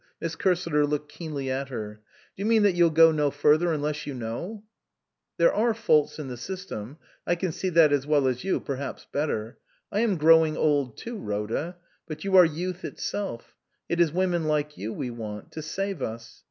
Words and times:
Miss 0.19 0.35
Cursiter 0.35 0.89
looked 0.89 1.11
keenly 1.11 1.51
at 1.51 1.69
her. 1.69 2.01
"Do 2.35 2.41
you 2.41 2.47
mean 2.47 2.63
that 2.63 2.71
you'll 2.73 2.89
go 2.89 3.11
no 3.11 3.29
further 3.29 3.71
unless 3.71 4.07
you 4.07 4.15
know?" 4.15 4.25
Rhoda 4.27 4.41
was 4.57 4.57
silent. 4.57 5.37
"There 5.37 5.53
are 5.53 5.73
faults 5.75 6.17
in 6.17 6.27
the 6.27 6.37
system. 6.37 6.97
I 7.27 7.35
can 7.35 7.51
see 7.51 7.69
that 7.69 7.93
as 7.93 8.07
well 8.07 8.27
as 8.27 8.43
you, 8.43 8.59
perhaps 8.59 9.05
better. 9.11 9.59
I 9.91 9.99
am 9.99 10.17
growing 10.17 10.57
old 10.57 10.97
too, 10.97 11.19
Rhoda. 11.19 11.77
But 12.07 12.23
you 12.23 12.35
are 12.35 12.45
youth 12.45 12.83
itself. 12.83 13.55
It 13.87 13.99
is 13.99 14.11
women 14.11 14.45
like 14.45 14.75
you 14.75 14.91
we 14.91 15.11
want 15.11 15.51
to 15.51 15.61
save 15.61 16.01
us. 16.01 16.39